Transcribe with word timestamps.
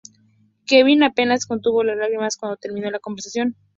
Kevin 0.65 1.03
apenas 1.03 1.45
contuvo 1.45 1.83
las 1.83 1.95
lágrimas 1.95 2.35
cuando 2.35 2.57
terminó 2.57 2.89
la 2.89 2.97
conversación. 2.97 3.55